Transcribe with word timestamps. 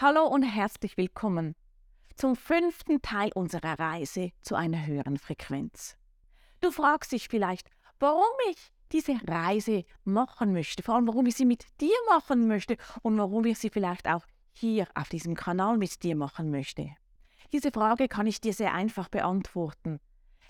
Hallo 0.00 0.28
und 0.28 0.44
herzlich 0.44 0.96
willkommen 0.96 1.56
zum 2.14 2.36
fünften 2.36 3.02
Teil 3.02 3.32
unserer 3.34 3.80
Reise 3.80 4.30
zu 4.42 4.54
einer 4.54 4.86
höheren 4.86 5.18
Frequenz. 5.18 5.96
Du 6.60 6.70
fragst 6.70 7.10
dich 7.10 7.26
vielleicht, 7.26 7.68
warum 7.98 8.22
ich 8.48 8.70
diese 8.92 9.16
Reise 9.26 9.82
machen 10.04 10.52
möchte, 10.52 10.84
vor 10.84 10.94
allem 10.94 11.08
warum 11.08 11.26
ich 11.26 11.34
sie 11.34 11.44
mit 11.44 11.64
dir 11.80 11.96
machen 12.08 12.46
möchte 12.46 12.76
und 13.02 13.18
warum 13.18 13.44
ich 13.46 13.58
sie 13.58 13.70
vielleicht 13.70 14.06
auch 14.06 14.24
hier 14.52 14.86
auf 14.94 15.08
diesem 15.08 15.34
Kanal 15.34 15.76
mit 15.78 16.00
dir 16.04 16.14
machen 16.14 16.52
möchte. 16.52 16.94
Diese 17.52 17.72
Frage 17.72 18.06
kann 18.06 18.28
ich 18.28 18.40
dir 18.40 18.52
sehr 18.52 18.74
einfach 18.74 19.08
beantworten, 19.08 19.98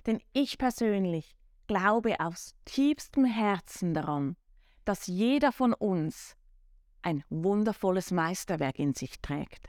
denn 0.05 0.21
ich 0.35 0.59
persönlich 0.59 1.39
glaube 1.67 2.21
aus 2.21 2.55
tiefstem 2.67 3.25
Herzen 3.25 3.95
daran, 3.95 4.37
dass 4.85 5.07
jeder 5.07 5.53
von 5.53 5.73
uns 5.73 6.37
ein 7.03 7.25
wundervolles 7.31 8.11
Meisterwerk 8.11 8.79
in 8.79 8.95
sich 8.95 9.21
trägt. 9.21 9.69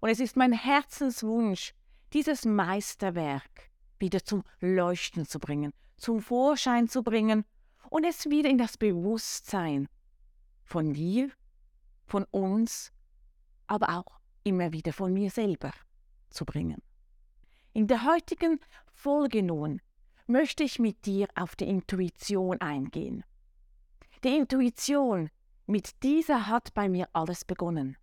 Und 0.00 0.10
es 0.10 0.20
ist 0.20 0.36
mein 0.36 0.52
Herzenswunsch, 0.52 1.74
dieses 2.12 2.44
Meisterwerk 2.44 3.70
wieder 3.98 4.24
zum 4.24 4.42
Leuchten 4.60 5.26
zu 5.26 5.38
bringen, 5.38 5.72
zum 5.96 6.20
Vorschein 6.20 6.88
zu 6.88 7.02
bringen 7.02 7.44
und 7.90 8.04
es 8.04 8.26
wieder 8.26 8.48
in 8.48 8.58
das 8.58 8.76
Bewusstsein 8.76 9.88
von 10.64 10.92
dir, 10.92 11.30
von 12.04 12.24
uns, 12.30 12.92
aber 13.66 13.90
auch 13.90 14.20
immer 14.44 14.72
wieder 14.72 14.92
von 14.92 15.12
mir 15.12 15.30
selber 15.30 15.72
zu 16.30 16.44
bringen. 16.44 16.82
In 17.72 17.86
der 17.86 18.04
heutigen 18.04 18.60
Folge 18.92 19.42
nun 19.42 19.80
möchte 20.26 20.64
ich 20.64 20.78
mit 20.78 21.06
dir 21.06 21.28
auf 21.34 21.56
die 21.56 21.68
Intuition 21.68 22.60
eingehen. 22.60 23.24
Die 24.24 24.36
Intuition, 24.36 25.30
mit 25.66 26.02
dieser 26.02 26.46
hat 26.46 26.74
bei 26.74 26.88
mir 26.88 27.08
alles 27.12 27.44
begonnen. 27.44 27.96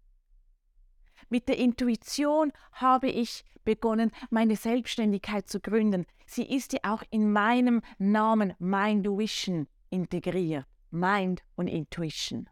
Mit 1.30 1.48
der 1.48 1.58
Intuition 1.58 2.52
habe 2.74 3.08
ich 3.08 3.44
begonnen, 3.64 4.12
meine 4.30 4.56
Selbstständigkeit 4.56 5.48
zu 5.48 5.60
gründen. 5.60 6.06
Sie 6.26 6.44
ist 6.44 6.74
ja 6.74 6.80
auch 6.84 7.04
in 7.10 7.32
meinem 7.32 7.82
Namen 7.98 8.54
Minduition 8.60 9.68
integriert. 9.90 10.66
Mind 10.92 11.42
und 11.56 11.68
Intuition. 11.68 12.48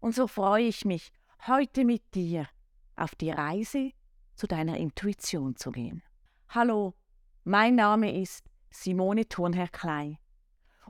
Und 0.00 0.12
so 0.12 0.26
freue 0.26 0.64
ich 0.64 0.84
mich, 0.84 1.12
heute 1.46 1.84
mit 1.84 2.02
dir 2.16 2.48
auf 2.96 3.14
die 3.14 3.30
Reise 3.30 3.92
zu 4.34 4.48
deiner 4.48 4.76
Intuition 4.76 5.54
zu 5.54 5.70
gehen. 5.70 6.02
Hallo, 6.48 6.94
mein 7.44 7.76
Name 7.76 8.20
ist 8.20 8.44
Simone 8.70 9.28
Thurnherr 9.28 9.68
Klei 9.68 10.18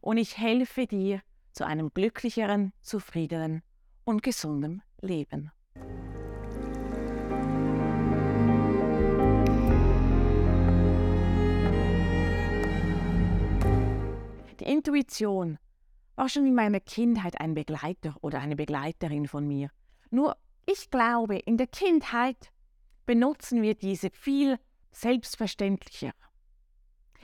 und 0.01 0.17
ich 0.17 0.39
helfe 0.39 0.87
dir 0.87 1.21
zu 1.57 1.67
einem 1.67 1.89
glücklicheren, 1.95 2.75
zufriedenen 2.83 3.63
und 4.05 4.23
gesunden 4.23 4.83
Leben. 5.01 5.51
Die 14.61 14.65
Intuition 14.65 15.59
war 16.15 16.29
schon 16.29 16.47
in 16.47 16.55
meiner 16.55 16.81
Kindheit 16.81 17.41
ein 17.41 17.55
Begleiter 17.55 18.15
oder 18.21 18.39
eine 18.41 18.57
Begleiterin 18.57 19.27
von 19.27 19.49
mir. 19.49 19.71
Nur 20.11 20.37
ich 20.67 20.91
glaube, 20.91 21.39
in 21.39 21.57
der 21.57 21.69
Kindheit 21.69 22.53
benutzen 23.07 23.63
wir 23.63 23.75
diese 23.75 24.11
viel 24.11 24.59
selbstverständlicher. 24.93 26.13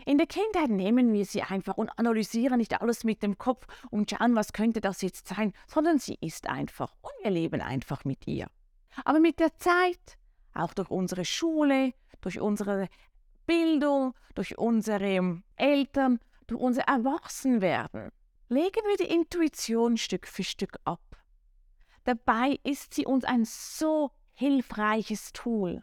In 0.05 0.19
der 0.19 0.27
Kindheit 0.27 0.71
nehmen 0.71 1.13
wir 1.13 1.25
sie 1.25 1.43
einfach 1.43 1.77
und 1.77 1.91
analysieren 1.99 2.59
nicht 2.59 2.81
alles 2.81 3.05
mit 3.05 3.23
dem 3.23 3.39
Kopf 3.39 3.67
und 3.91 4.11
schauen, 4.11 4.35
was 4.35 4.53
könnte 4.53 4.81
das 4.81 5.03
jetzt 5.03 5.29
sein, 5.29 5.53
sondern 5.67 5.99
sie 5.99 6.19
ist 6.21 6.49
einfach 6.49 6.93
und 7.03 7.13
wir 7.23 7.31
leben 7.31 7.61
einfach 7.61 8.05
mit 8.05 8.27
ihr. 8.27 8.49
Aber 9.05 9.21
mit 9.21 9.39
der 9.39 9.57
Zeit, 9.57 10.19
auch 10.55 10.75
durch 10.75 10.91
unsere 10.91 11.25
Schule, 11.25 11.95
durch 12.21 12.41
unsere 12.41 12.89
Bildung, 13.47 14.15
durch 14.35 14.59
unsere 14.59 15.43
Eltern, 15.57 16.19
durch 16.47 16.61
unser 16.61 16.83
Erwachsenwerden, 16.83 18.11
legen 18.49 18.83
wir 18.89 18.97
die 18.97 19.13
Intuition 19.13 19.97
Stück 19.97 20.27
für 20.27 20.45
Stück 20.45 20.79
ab. 20.85 21.01
Dabei 22.05 22.59
ist 22.65 22.95
sie 22.95 23.07
uns 23.07 23.25
ein 23.25 23.45
so 23.45 24.11
hilfreiches 24.35 25.33
Tool. 25.33 25.83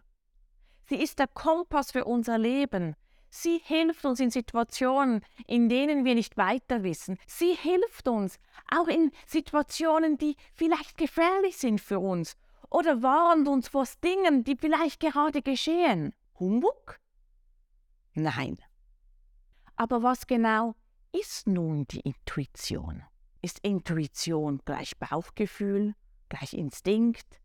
Sie 0.88 1.02
ist 1.02 1.20
der 1.20 1.28
Kompass 1.28 1.92
für 1.92 2.06
unser 2.06 2.38
Leben. 2.38 2.96
Sie 3.30 3.62
hilft 3.64 4.06
uns 4.06 4.20
in 4.20 4.32
Situationen, 4.32 5.22
in 5.46 5.70
denen 5.70 6.04
wir 6.04 6.16
nicht 6.16 6.38
weiter 6.38 6.84
wissen. 6.84 7.18
Sie 7.28 7.54
hilft 7.54 8.08
uns 8.08 8.40
auch 8.72 8.88
in 8.88 9.12
Situationen, 9.28 10.18
die 10.18 10.36
vielleicht 10.54 10.98
gefährlich 10.98 11.58
sind 11.58 11.80
für 11.80 12.00
uns 12.00 12.36
oder 12.70 13.02
warnt 13.02 13.48
uns 13.48 13.68
vor 13.68 13.86
Dingen, 14.04 14.44
die 14.44 14.56
vielleicht 14.56 15.00
gerade 15.00 15.42
geschehen. 15.42 16.14
Humbug? 16.40 17.00
Nein. 18.14 18.58
Aber 19.76 20.04
was 20.04 20.28
genau 20.28 20.76
ist 21.12 21.48
nun 21.48 21.86
die 21.88 22.02
Intuition? 22.02 23.04
Ist 23.42 23.60
Intuition 23.60 24.60
gleich 24.66 24.98
Bauchgefühl, 24.98 25.96
gleich 26.28 26.54
Instinkt? 26.54 27.40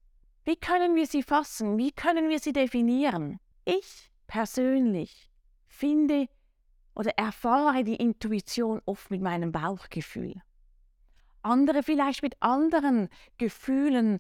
Wie 0.44 0.56
können 0.56 0.94
wir 0.94 1.06
sie 1.06 1.23
fassen? 1.23 1.78
Wie 1.78 1.93
können 1.93 2.28
wir 2.28 2.39
sie 2.39 2.53
definieren? 2.53 3.39
Ich 3.65 4.11
persönlich 4.27 5.31
finde 5.75 6.29
oder 6.95 7.11
erfahre 7.17 7.85
die 7.85 7.97
Intuition 7.97 8.81
oft 8.87 9.11
mit 9.11 9.21
meinem 9.21 9.53
Bauchgefühl. 9.53 10.41
Andere 11.43 11.83
vielleicht 11.83 12.23
mit 12.23 12.37
anderen 12.41 13.09
Gefühlen, 13.37 14.19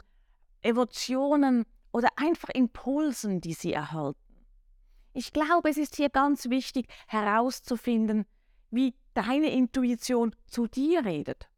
Emotionen 0.60 1.64
oder 1.92 2.08
einfach 2.16 2.48
Impulsen, 2.50 3.40
die 3.40 3.54
sie 3.54 3.72
erhalten. 3.72 4.18
Ich 5.12 5.32
glaube, 5.32 5.70
es 5.70 5.76
ist 5.76 5.96
hier 5.96 6.10
ganz 6.10 6.50
wichtig 6.50 6.88
herauszufinden, 7.06 8.26
wie 8.70 8.94
deine 9.14 9.50
Intuition 9.50 10.34
zu 10.46 10.66
dir 10.66 11.04
redet. 11.04 11.48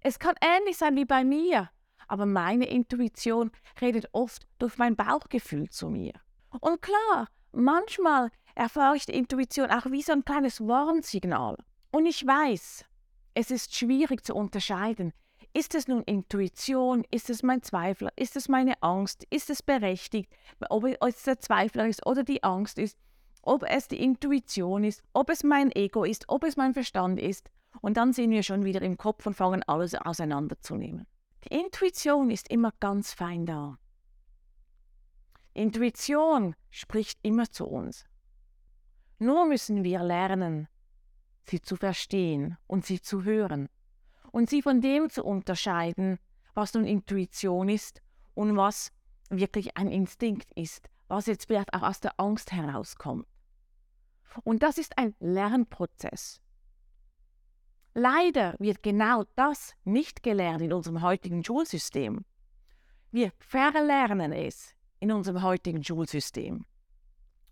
Es 0.00 0.18
kann 0.18 0.34
ähnlich 0.40 0.76
sein 0.76 0.96
wie 0.96 1.04
bei 1.04 1.24
mir, 1.24 1.70
aber 2.08 2.26
meine 2.26 2.66
Intuition 2.66 3.52
redet 3.80 4.08
oft 4.12 4.46
durch 4.58 4.76
mein 4.76 4.96
Bauchgefühl 4.96 5.70
zu 5.70 5.88
mir. 5.88 6.12
Und 6.60 6.82
klar, 6.82 7.28
manchmal 7.54 8.30
erfahre 8.54 8.96
ich 8.96 9.06
die 9.06 9.14
Intuition 9.14 9.70
auch 9.70 9.86
wie 9.86 10.02
so 10.02 10.12
ein 10.12 10.24
kleines 10.24 10.60
Warnsignal. 10.60 11.56
Und 11.90 12.06
ich 12.06 12.26
weiß, 12.26 12.84
es 13.34 13.50
ist 13.50 13.74
schwierig 13.74 14.24
zu 14.24 14.34
unterscheiden. 14.34 15.12
Ist 15.52 15.74
es 15.74 15.86
nun 15.86 16.02
Intuition? 16.02 17.04
Ist 17.10 17.30
es 17.30 17.42
mein 17.42 17.62
Zweifel? 17.62 18.08
Ist 18.16 18.36
es 18.36 18.48
meine 18.48 18.74
Angst? 18.82 19.24
Ist 19.30 19.50
es 19.50 19.62
berechtigt? 19.62 20.32
Ob 20.68 20.84
es 20.84 21.22
der 21.22 21.38
Zweifler 21.38 21.86
ist 21.86 22.04
oder 22.06 22.24
die 22.24 22.42
Angst 22.42 22.78
ist? 22.78 22.98
Ob 23.42 23.62
es 23.62 23.88
die 23.88 24.02
Intuition 24.02 24.84
ist? 24.84 25.02
Ob 25.12 25.30
es 25.30 25.44
mein 25.44 25.70
Ego 25.70 26.04
ist? 26.04 26.24
Ob 26.28 26.44
es 26.44 26.56
mein 26.56 26.74
Verstand 26.74 27.20
ist? 27.20 27.50
Und 27.80 27.96
dann 27.96 28.12
sind 28.12 28.30
wir 28.30 28.42
schon 28.42 28.64
wieder 28.64 28.82
im 28.82 28.96
Kopf 28.96 29.26
und 29.26 29.34
fangen 29.34 29.62
alles 29.64 29.94
auseinanderzunehmen. 29.94 31.06
Die 31.44 31.54
Intuition 31.54 32.30
ist 32.30 32.48
immer 32.50 32.72
ganz 32.80 33.12
fein 33.12 33.46
da. 33.46 33.78
Intuition 35.54 36.56
spricht 36.70 37.18
immer 37.22 37.48
zu 37.48 37.66
uns. 37.66 38.04
Nur 39.20 39.46
müssen 39.46 39.84
wir 39.84 40.02
lernen, 40.02 40.66
sie 41.44 41.60
zu 41.62 41.76
verstehen 41.76 42.58
und 42.66 42.84
sie 42.84 43.00
zu 43.00 43.22
hören 43.22 43.68
und 44.32 44.50
sie 44.50 44.62
von 44.62 44.80
dem 44.80 45.10
zu 45.10 45.24
unterscheiden, 45.24 46.18
was 46.54 46.74
nun 46.74 46.84
Intuition 46.84 47.68
ist 47.68 48.02
und 48.34 48.56
was 48.56 48.90
wirklich 49.30 49.76
ein 49.76 49.88
Instinkt 49.88 50.50
ist, 50.56 50.88
was 51.06 51.26
jetzt 51.26 51.46
vielleicht 51.46 51.72
auch 51.72 51.82
aus 51.82 52.00
der 52.00 52.18
Angst 52.18 52.50
herauskommt. 52.50 53.26
Und 54.42 54.64
das 54.64 54.76
ist 54.76 54.98
ein 54.98 55.14
Lernprozess. 55.20 56.40
Leider 57.94 58.56
wird 58.58 58.82
genau 58.82 59.22
das 59.36 59.74
nicht 59.84 60.24
gelernt 60.24 60.62
in 60.62 60.72
unserem 60.72 61.00
heutigen 61.00 61.44
Schulsystem. 61.44 62.24
Wir 63.12 63.30
verlernen 63.38 64.32
es 64.32 64.74
in 65.00 65.12
unserem 65.12 65.42
heutigen 65.42 65.82
Schulsystem. 65.82 66.64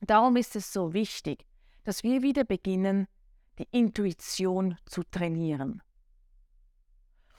Darum 0.00 0.36
ist 0.36 0.56
es 0.56 0.72
so 0.72 0.92
wichtig, 0.92 1.46
dass 1.84 2.02
wir 2.02 2.22
wieder 2.22 2.44
beginnen, 2.44 3.06
die 3.58 3.68
Intuition 3.70 4.76
zu 4.86 5.02
trainieren. 5.04 5.82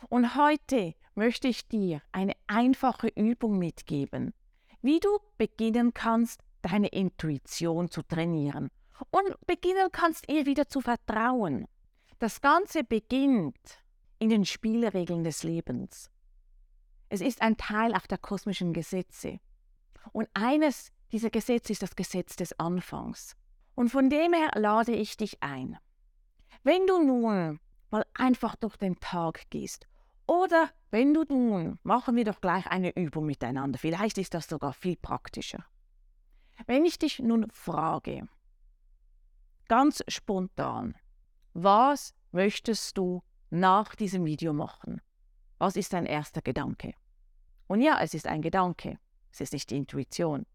Und 0.10 0.36
heute 0.36 0.96
möchte 1.16 1.48
ich 1.48 1.68
dir 1.68 2.02
eine 2.12 2.34
einfache 2.48 3.08
Übung 3.08 3.58
mitgeben, 3.58 4.34
wie 4.82 5.00
du 5.00 5.10
beginnen 5.38 5.94
kannst, 5.94 6.42
deine 6.62 6.88
Intuition 6.88 7.90
zu 7.90 8.02
trainieren 8.04 8.70
und 9.12 9.46
beginnen 9.46 9.90
kannst, 9.92 10.30
ihr 10.30 10.46
wieder 10.46 10.68
zu 10.68 10.82
vertrauen. 10.82 11.68
Das 12.20 12.42
Ganze 12.42 12.84
beginnt 12.84 13.84
in 14.20 14.30
den 14.30 14.46
Spielregeln 14.46 15.24
des 15.24 15.44
Lebens. 15.44 16.10
Es 17.10 17.22
ist 17.22 17.42
ein 17.42 17.58
Teil 17.58 17.94
auch 17.94 18.08
der 18.08 18.18
kosmischen 18.18 18.74
Gesetze. 18.74 19.40
Und 20.12 20.30
eines 20.34 20.92
dieser 21.12 21.30
Gesetze 21.30 21.72
ist 21.72 21.82
das 21.82 21.96
Gesetz 21.96 22.36
des 22.36 22.60
Anfangs. 22.60 23.36
Und 23.76 23.90
von 23.90 24.10
dem 24.10 24.34
her 24.34 24.52
lade 24.56 24.94
ich 24.94 25.18
dich 25.18 25.42
ein. 25.42 25.78
Wenn 26.64 26.86
du 26.88 27.04
nun 27.04 27.60
mal 27.90 28.06
einfach 28.14 28.56
durch 28.56 28.78
den 28.78 29.00
Tag 29.00 29.50
gehst 29.50 29.88
oder 30.28 30.70
wenn 30.92 31.14
du 31.14 31.24
nun, 31.28 31.80
machen 31.84 32.16
wir 32.16 32.24
doch 32.24 32.40
gleich 32.40 32.68
eine 32.68 32.96
Übung 32.96 33.26
miteinander, 33.26 33.80
vielleicht 33.80 34.18
ist 34.18 34.34
das 34.34 34.48
sogar 34.48 34.74
viel 34.74 34.96
praktischer. 34.96 35.66
Wenn 36.66 36.86
ich 36.86 37.00
dich 37.00 37.20
nun 37.20 37.50
frage, 37.52 38.28
ganz 39.68 40.04
spontan, 40.08 40.96
was 41.54 42.14
möchtest 42.32 42.98
du 42.98 43.24
nach 43.50 43.96
diesem 43.96 44.26
Video 44.26 44.54
machen? 44.54 45.02
Was 45.58 45.76
ist 45.76 45.94
dein 45.94 46.06
erster 46.06 46.42
Gedanke? 46.42 46.94
Und 47.68 47.82
ja, 47.82 48.00
es 48.02 48.14
ist 48.14 48.28
ein 48.28 48.42
Gedanke, 48.42 49.00
es 49.34 49.42
ist 49.42 49.54
nicht 49.54 49.70
die 49.72 49.78
Intuition. 49.78 50.46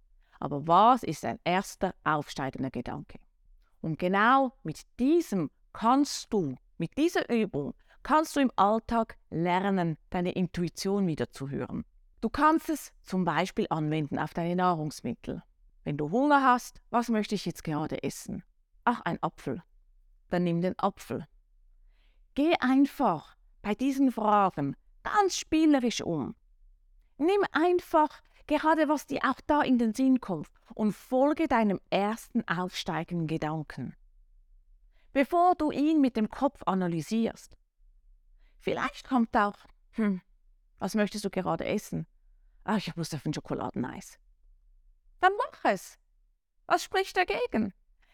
Aber 0.41 0.67
was 0.67 1.03
ist 1.03 1.25
ein 1.25 1.41
erster 1.45 1.95
aufsteigender 2.05 2.71
Gedanke? 2.71 3.19
Und 3.81 3.99
genau 3.99 4.53
mit 4.63 4.83
diesem 5.01 5.51
kannst 5.73 6.33
du, 6.33 6.55
mit 6.79 6.97
dieser 6.97 7.29
Übung, 7.29 7.75
kannst 8.03 8.37
du 8.37 8.41
im 8.41 8.53
Alltag 8.57 9.17
lernen, 9.31 9.99
deine 10.11 10.33
Intuition 10.33 11.07
wieder 11.07 11.31
zu 11.31 11.51
hören. 11.51 11.85
Du 12.21 12.29
kannst 12.29 12.69
es 12.69 12.93
zum 13.03 13.25
Beispiel 13.25 13.67
anwenden 13.71 14.19
auf 14.19 14.33
deine 14.33 14.57
Nahrungsmittel. 14.57 15.43
Wenn 15.85 15.97
du 15.97 16.11
Hunger 16.11 16.43
hast, 16.43 16.81
was 16.91 17.09
möchte 17.09 17.35
ich 17.35 17.47
jetzt 17.47 17.65
gerade 17.65 18.03
essen? 18.03 18.43
Ach, 18.85 19.01
ein 19.03 19.23
Apfel. 19.23 19.63
Dann 20.31 20.45
nimm 20.45 20.61
den 20.61 20.79
Apfel. 20.79 21.27
Geh 22.35 22.55
einfach 22.61 23.37
bei 23.63 23.75
diesen 23.75 24.13
Fragen 24.13 24.77
ganz 25.03 25.37
spielerisch 25.37 26.01
um. 26.01 26.35
Nimm 27.19 27.43
einfach 27.53 28.21
gerade, 28.49 28.89
was 28.89 29.07
dir 29.07 29.21
auch 29.23 29.41
da 29.47 29.63
in 29.63 29.79
den 29.79 29.95
Sinn 29.95 30.21
kommt 30.21 30.49
und 30.75 30.93
folge 30.93 31.47
deinem 31.47 31.81
ersten 31.91 32.47
aufsteigenden 32.49 33.29
Gedanken. 33.29 33.95
Bevor 35.13 35.55
du 35.55 35.71
ihn 35.71 36.01
mit 36.01 36.17
dem 36.17 36.29
Kopf 36.29 36.63
analysierst. 36.67 37.57
Vielleicht 38.59 39.09
kommt 39.09 39.37
auch, 39.37 39.57
hm, 39.93 40.21
was 40.81 40.97
möchtest 40.97 41.25
du 41.25 41.31
gerade 41.31 41.65
essen? 41.65 42.07
Ach, 42.65 42.77
ich 42.77 42.89
habe 42.89 43.01
Lust 43.01 43.15
auf 43.15 43.25
ein 43.25 43.33
Schokoladeneis. 43.33 44.19
Dann 45.21 45.33
mach 45.37 45.71
es. 45.71 45.99
Was 46.67 46.83
spricht 46.83 47.17
dagegen? 47.17 47.73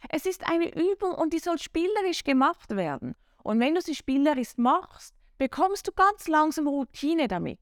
Es 0.09 0.27
ist 0.27 0.49
eine 0.49 0.73
Übung 0.75 1.15
und 1.15 1.33
die 1.33 1.39
soll 1.39 1.59
spielerisch 1.59 2.25
gemacht 2.25 2.71
werden. 2.71 3.17
Und 3.43 3.61
wenn 3.61 3.75
du 3.75 3.81
sie 3.81 3.95
spielerisch 3.95 4.57
machst, 4.57 5.15
bekommst 5.39 5.89
du 5.89 5.93
ganz 5.93 6.29
langsam 6.29 6.69
Routine 6.69 7.29
damit. 7.29 7.61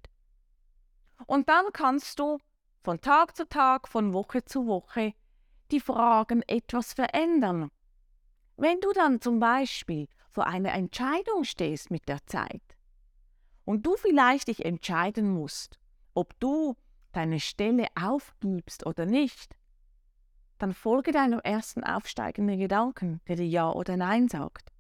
Und 1.27 1.49
dann 1.49 1.67
kannst 1.73 2.19
du 2.19 2.39
von 2.83 3.01
Tag 3.01 3.37
zu 3.37 3.49
Tag, 3.49 3.89
von 3.89 4.13
Woche 4.13 4.45
zu 4.45 4.67
Woche 4.67 5.15
die 5.71 5.81
Fragen 5.81 6.43
etwas 6.47 6.93
verändern. 6.93 7.71
Wenn 8.57 8.81
du 8.81 8.93
dann 8.93 9.21
zum 9.21 9.41
Beispiel 9.41 10.09
vor 10.29 10.47
einer 10.47 10.73
Entscheidung 10.73 11.45
stehst 11.45 11.91
mit 11.91 12.09
der 12.09 12.25
Zeit 12.27 12.63
und 13.65 13.87
du 13.87 13.97
vielleicht 13.97 14.49
dich 14.49 14.65
entscheiden 14.65 15.31
musst, 15.31 15.79
ob 16.15 16.39
du 16.41 16.77
deine 17.13 17.41
Stelle 17.41 17.87
aufgibst 17.99 18.87
oder 18.87 19.07
nicht, 19.07 19.57
dann 20.59 20.75
folge 20.75 21.13
deinem 21.13 21.41
ersten 21.41 21.83
aufsteigenden 21.83 22.59
Gedanken, 22.59 23.21
der 23.27 23.37
dir 23.37 23.49
Ja 23.49 23.71
oder 23.71 23.97
Nein 23.97 24.29
sagt. 24.29 24.71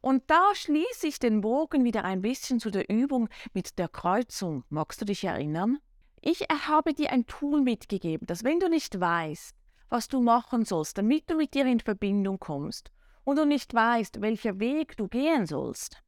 Und 0.00 0.30
da 0.30 0.54
schließe 0.54 1.06
ich 1.06 1.18
den 1.18 1.40
Bogen 1.40 1.84
wieder 1.84 2.04
ein 2.04 2.22
bisschen 2.22 2.60
zu 2.60 2.70
der 2.70 2.90
Übung 2.90 3.28
mit 3.52 3.78
der 3.78 3.88
Kreuzung. 3.88 4.64
Magst 4.68 5.00
du 5.00 5.04
dich 5.04 5.24
erinnern? 5.24 5.78
Ich 6.20 6.46
habe 6.66 6.94
dir 6.94 7.10
ein 7.12 7.26
Tool 7.26 7.60
mitgegeben, 7.60 8.26
dass 8.26 8.44
wenn 8.44 8.60
du 8.60 8.68
nicht 8.68 8.98
weißt, 8.98 9.54
was 9.88 10.08
du 10.08 10.20
machen 10.20 10.64
sollst, 10.64 10.98
damit 10.98 11.30
du 11.30 11.36
mit 11.36 11.54
dir 11.54 11.66
in 11.66 11.80
Verbindung 11.80 12.38
kommst 12.38 12.90
und 13.24 13.36
du 13.36 13.44
nicht 13.44 13.72
weißt, 13.72 14.20
welcher 14.20 14.58
Weg 14.58 14.96
du 14.96 15.08
gehen 15.08 15.46
sollst, 15.46 16.02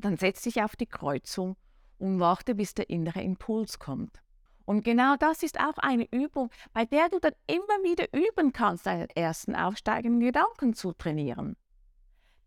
dann 0.00 0.16
setz 0.16 0.42
dich 0.42 0.62
auf 0.62 0.76
die 0.76 0.86
Kreuzung 0.86 1.56
und 1.98 2.20
warte, 2.20 2.54
bis 2.54 2.74
der 2.74 2.90
innere 2.90 3.22
Impuls 3.22 3.78
kommt. 3.78 4.22
Und 4.64 4.84
genau 4.84 5.16
das 5.16 5.42
ist 5.42 5.60
auch 5.60 5.78
eine 5.78 6.08
Übung, 6.10 6.50
bei 6.72 6.84
der 6.84 7.08
du 7.08 7.20
dann 7.20 7.34
immer 7.46 7.82
wieder 7.84 8.06
üben 8.12 8.52
kannst, 8.52 8.86
deinen 8.86 9.08
ersten 9.10 9.54
aufsteigenden 9.54 10.20
Gedanken 10.20 10.74
zu 10.74 10.92
trainieren. 10.92 11.56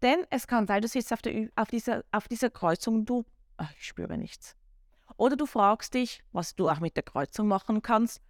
Denn 0.01 0.25
es 0.29 0.45
kann 0.45 0.67
sein, 0.67 0.81
du 0.81 0.87
sitzt 0.87 1.13
auf, 1.13 1.21
der, 1.21 1.49
auf, 1.55 1.69
dieser, 1.69 2.03
auf 2.11 2.27
dieser 2.27 2.49
Kreuzung 2.49 2.95
und 2.95 3.05
du, 3.05 3.25
ach, 3.57 3.71
ich 3.77 3.87
spüre 3.87 4.17
nichts. 4.17 4.55
Oder 5.19 5.35
du 5.35 5.45
fragst 5.45 5.95
dich, 5.95 6.23
was 6.31 6.55
du 6.55 6.69
auch 6.69 6.79
mit 6.79 6.95
der 6.95 7.03
Kreuzung 7.03 7.49
machen 7.49 7.81
kannst, 7.81 8.21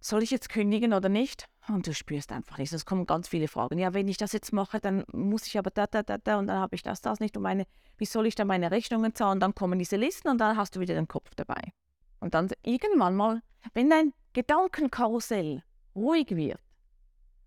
soll 0.00 0.24
ich 0.24 0.32
jetzt 0.32 0.48
kündigen 0.48 0.92
oder 0.92 1.08
nicht? 1.08 1.48
Und 1.68 1.86
du 1.86 1.94
spürst 1.94 2.32
einfach 2.32 2.58
nichts. 2.58 2.74
Es 2.74 2.84
kommen 2.84 3.06
ganz 3.06 3.28
viele 3.28 3.46
Fragen. 3.46 3.78
Ja, 3.78 3.94
wenn 3.94 4.08
ich 4.08 4.16
das 4.16 4.32
jetzt 4.32 4.52
mache, 4.52 4.80
dann 4.80 5.04
muss 5.12 5.46
ich 5.46 5.56
aber 5.56 5.70
da, 5.70 5.86
da, 5.86 6.02
da, 6.02 6.18
da 6.18 6.40
und 6.40 6.48
dann 6.48 6.58
habe 6.58 6.74
ich 6.74 6.82
das, 6.82 7.00
das 7.00 7.20
nicht. 7.20 7.36
Und 7.36 7.44
meine, 7.44 7.66
wie 7.98 8.04
soll 8.04 8.26
ich 8.26 8.34
dann 8.34 8.48
meine 8.48 8.72
Rechnungen 8.72 9.14
zahlen? 9.14 9.38
Dann 9.38 9.54
kommen 9.54 9.78
diese 9.78 9.94
Listen 9.94 10.28
und 10.28 10.38
dann 10.38 10.56
hast 10.56 10.74
du 10.74 10.80
wieder 10.80 10.96
den 10.96 11.06
Kopf 11.06 11.30
dabei. 11.36 11.72
Und 12.18 12.34
dann 12.34 12.50
irgendwann 12.64 13.14
mal, 13.14 13.40
wenn 13.72 13.88
dein 13.88 14.12
Gedankenkarussell 14.32 15.62
ruhig 15.94 16.34
wird, 16.34 16.58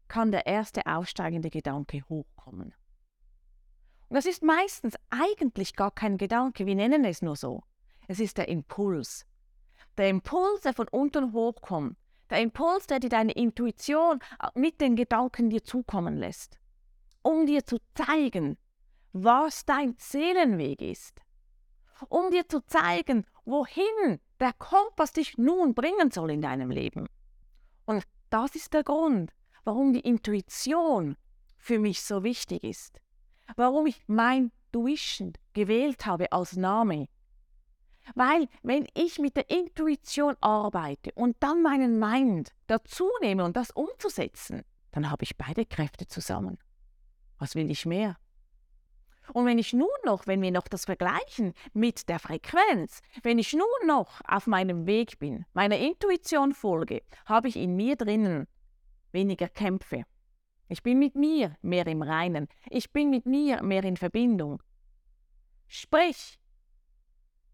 kann 0.07 0.31
der 0.31 0.45
erste 0.45 0.85
aufsteigende 0.85 1.49
Gedanke 1.49 2.03
hochkommen. 2.07 2.73
Und 4.07 4.15
das 4.15 4.25
ist 4.25 4.43
meistens 4.43 4.95
eigentlich 5.09 5.75
gar 5.75 5.91
kein 5.91 6.17
Gedanke, 6.17 6.65
wir 6.65 6.75
nennen 6.75 7.03
es 7.03 7.21
nur 7.21 7.35
so. 7.35 7.63
Es 8.07 8.19
ist 8.19 8.37
der 8.37 8.47
Impuls. 8.47 9.25
Der 9.97 10.09
Impuls, 10.09 10.61
der 10.61 10.73
von 10.73 10.87
unten 10.89 11.33
hochkommt. 11.33 11.97
Der 12.29 12.41
Impuls, 12.41 12.87
der 12.87 12.99
dir 12.99 13.09
deine 13.09 13.33
Intuition 13.33 14.19
mit 14.55 14.79
den 14.81 14.95
Gedanken 14.95 15.49
dir 15.49 15.63
zukommen 15.63 16.17
lässt. 16.17 16.57
Um 17.21 17.45
dir 17.45 17.65
zu 17.65 17.77
zeigen, 17.95 18.57
was 19.11 19.65
dein 19.65 19.95
Seelenweg 19.97 20.81
ist. 20.81 21.19
Um 22.09 22.31
dir 22.31 22.47
zu 22.47 22.61
zeigen, 22.65 23.25
wohin 23.45 24.19
der 24.39 24.53
Kompass 24.53 25.13
dich 25.13 25.37
nun 25.37 25.73
bringen 25.73 26.11
soll 26.11 26.31
in 26.31 26.41
deinem 26.41 26.69
Leben. 26.69 27.07
Und 27.85 28.03
das 28.29 28.55
ist 28.55 28.73
der 28.73 28.83
Grund, 28.83 29.33
warum 29.63 29.93
die 29.93 30.01
Intuition 30.01 31.17
für 31.57 31.79
mich 31.79 32.01
so 32.01 32.23
wichtig 32.23 32.63
ist. 32.63 33.01
Warum 33.55 33.87
ich 33.87 34.01
mein 34.07 34.51
Tuition 34.71 35.33
gewählt 35.53 36.05
habe 36.05 36.31
als 36.31 36.55
Name 36.55 37.07
weil 38.15 38.47
wenn 38.63 38.87
ich 38.93 39.19
mit 39.19 39.35
der 39.35 39.49
Intuition 39.49 40.35
arbeite 40.41 41.11
und 41.13 41.37
dann 41.39 41.61
meinen 41.61 41.99
Mind 41.99 42.53
dazu 42.67 43.09
nehme 43.21 43.43
und 43.43 43.57
das 43.57 43.71
umzusetzen, 43.71 44.63
dann 44.91 45.09
habe 45.09 45.23
ich 45.23 45.37
beide 45.37 45.65
Kräfte 45.65 46.07
zusammen. 46.07 46.57
Was 47.39 47.55
will 47.55 47.69
ich 47.69 47.85
mehr? 47.85 48.17
Und 49.33 49.45
wenn 49.45 49.59
ich 49.59 49.73
nun 49.73 49.87
noch, 50.05 50.25
wenn 50.25 50.41
wir 50.41 50.51
noch 50.51 50.67
das 50.67 50.85
vergleichen 50.85 51.53
mit 51.73 52.07
der 52.07 52.19
Frequenz, 52.19 53.01
wenn 53.23 53.39
ich 53.39 53.53
nun 53.53 53.87
noch 53.87 54.21
auf 54.25 54.47
meinem 54.47 54.85
Weg 54.85 55.19
bin, 55.19 55.45
meiner 55.53 55.77
Intuition 55.77 56.53
folge, 56.53 57.01
habe 57.25 57.49
ich 57.49 57.57
in 57.57 57.75
mir 57.75 57.95
drinnen 57.95 58.47
weniger 59.11 59.49
Kämpfe. 59.49 60.03
Ich 60.69 60.83
bin 60.83 60.99
mit 60.99 61.15
mir 61.15 61.55
mehr 61.61 61.87
im 61.87 62.01
Reinen. 62.01 62.47
Ich 62.69 62.91
bin 62.91 63.09
mit 63.09 63.25
mir 63.25 63.63
mehr 63.63 63.83
in 63.83 63.97
Verbindung. 63.97 64.61
Sprich, 65.67 66.39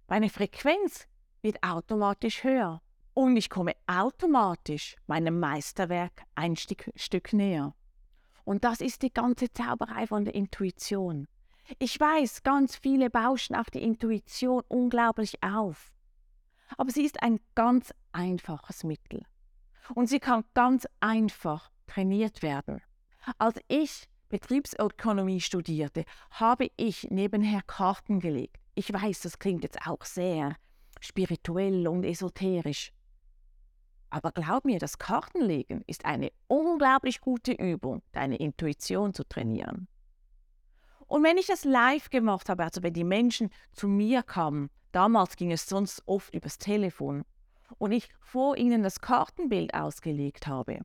meine 0.07 0.29
Frequenz 0.29 1.07
wird 1.41 1.61
automatisch 1.63 2.43
höher 2.43 2.81
und 3.13 3.37
ich 3.37 3.49
komme 3.49 3.73
automatisch 3.87 4.95
meinem 5.07 5.39
Meisterwerk 5.39 6.23
ein 6.35 6.55
Stück, 6.55 6.89
Stück 6.95 7.33
näher. 7.33 7.73
Und 8.43 8.63
das 8.63 8.81
ist 8.81 9.01
die 9.01 9.13
ganze 9.13 9.51
Zauberei 9.51 10.07
von 10.07 10.25
der 10.25 10.35
Intuition. 10.35 11.27
Ich 11.79 11.99
weiß, 11.99 12.43
ganz 12.43 12.75
viele 12.75 13.09
bauschen 13.09 13.55
auf 13.55 13.69
die 13.69 13.83
Intuition 13.83 14.63
unglaublich 14.67 15.41
auf. 15.41 15.93
Aber 16.77 16.91
sie 16.91 17.03
ist 17.03 17.21
ein 17.21 17.39
ganz 17.55 17.93
einfaches 18.11 18.83
Mittel. 18.83 19.23
Und 19.93 20.07
sie 20.07 20.19
kann 20.19 20.43
ganz 20.53 20.87
einfach 20.99 21.71
trainiert 21.87 22.41
werden. 22.41 22.81
Als 23.37 23.59
ich 23.67 24.09
Betriebsökonomie 24.29 25.39
studierte, 25.39 26.05
habe 26.31 26.69
ich 26.75 27.07
nebenher 27.11 27.61
Karten 27.61 28.19
gelegt. 28.19 28.62
Ich 28.75 28.91
weiß, 28.91 29.21
das 29.21 29.39
klingt 29.39 29.63
jetzt 29.63 29.85
auch 29.85 30.03
sehr 30.03 30.55
spirituell 30.99 31.87
und 31.87 32.03
esoterisch. 32.03 32.91
Aber 34.09 34.31
glaub 34.31 34.65
mir, 34.65 34.79
das 34.79 34.99
Kartenlegen 34.99 35.83
ist 35.87 36.05
eine 36.05 36.31
unglaublich 36.47 37.19
gute 37.19 37.51
Übung, 37.51 38.03
deine 38.11 38.37
Intuition 38.37 39.13
zu 39.13 39.23
trainieren. 39.23 39.87
Und 41.07 41.23
wenn 41.23 41.37
ich 41.37 41.47
das 41.47 41.63
live 41.63 42.09
gemacht 42.09 42.49
habe, 42.49 42.63
also 42.63 42.83
wenn 42.83 42.93
die 42.93 43.03
Menschen 43.03 43.49
zu 43.73 43.87
mir 43.87 44.23
kamen, 44.23 44.69
damals 44.91 45.35
ging 45.35 45.51
es 45.51 45.67
sonst 45.67 46.01
oft 46.05 46.33
übers 46.33 46.57
Telefon, 46.57 47.23
und 47.77 47.91
ich 47.91 48.09
vor 48.19 48.55
ihnen 48.57 48.83
das 48.83 48.99
Kartenbild 48.99 49.73
ausgelegt 49.73 50.47
habe, 50.47 50.79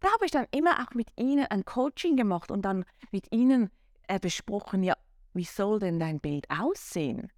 da 0.00 0.12
habe 0.12 0.26
ich 0.26 0.30
dann 0.30 0.46
immer 0.50 0.82
auch 0.82 0.94
mit 0.94 1.08
ihnen 1.16 1.46
ein 1.46 1.64
Coaching 1.64 2.16
gemacht 2.16 2.50
und 2.50 2.62
dann 2.62 2.84
mit 3.10 3.32
ihnen 3.32 3.70
äh, 4.08 4.20
besprochen, 4.20 4.82
ja, 4.82 4.94
wie 5.36 5.44
soll 5.44 5.78
denn 5.78 5.98
dein 5.98 6.20
Bild 6.20 6.48
aussehen? 6.50 7.30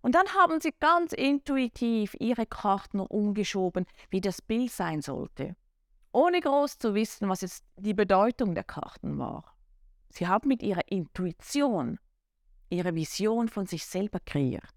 Und 0.00 0.14
dann 0.14 0.26
haben 0.34 0.60
sie 0.60 0.74
ganz 0.80 1.12
intuitiv 1.12 2.16
ihre 2.18 2.46
Karten 2.46 3.00
umgeschoben, 3.00 3.86
wie 4.10 4.20
das 4.20 4.42
Bild 4.42 4.72
sein 4.72 5.00
sollte, 5.00 5.56
ohne 6.12 6.40
groß 6.40 6.78
zu 6.78 6.94
wissen, 6.94 7.28
was 7.28 7.40
jetzt 7.40 7.64
die 7.76 7.94
Bedeutung 7.94 8.54
der 8.54 8.64
Karten 8.64 9.18
war. 9.18 9.56
Sie 10.10 10.26
haben 10.26 10.48
mit 10.48 10.62
ihrer 10.62 10.90
Intuition 10.90 11.98
ihre 12.72 12.94
Vision 12.94 13.48
von 13.48 13.66
sich 13.66 13.84
selber 13.84 14.18
kreiert. 14.20 14.74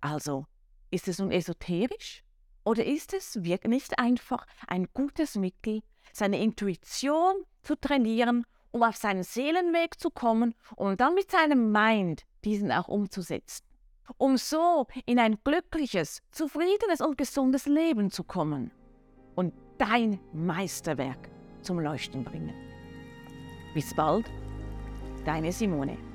Also, 0.00 0.46
ist 0.90 1.08
es 1.08 1.18
nun 1.18 1.32
esoterisch? 1.32 2.22
Oder 2.64 2.84
ist 2.84 3.14
es 3.14 3.42
wirklich 3.42 3.70
nicht 3.70 3.98
einfach 3.98 4.46
ein 4.66 4.88
gutes 4.92 5.36
Mittel, 5.36 5.80
seine 6.12 6.38
Intuition 6.38 7.34
zu 7.62 7.76
trainieren, 7.76 8.44
um 8.70 8.82
auf 8.82 8.96
seinen 8.96 9.22
Seelenweg 9.22 9.98
zu 9.98 10.10
kommen 10.10 10.54
und 10.76 11.00
dann 11.00 11.14
mit 11.14 11.30
seinem 11.30 11.72
Mind 11.72 12.24
diesen 12.44 12.72
auch 12.72 12.88
umzusetzen? 12.88 13.64
Um 14.16 14.36
so 14.36 14.86
in 15.04 15.18
ein 15.18 15.38
glückliches, 15.44 16.22
zufriedenes 16.30 17.00
und 17.00 17.18
gesundes 17.18 17.66
Leben 17.66 18.10
zu 18.10 18.24
kommen 18.24 18.70
und 19.34 19.52
dein 19.76 20.18
Meisterwerk 20.32 21.28
zum 21.60 21.78
Leuchten 21.78 22.24
bringen. 22.24 22.54
Bis 23.74 23.94
bald, 23.94 24.26
deine 25.24 25.52
Simone. 25.52 26.07